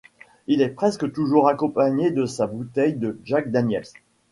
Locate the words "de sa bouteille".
2.09-2.95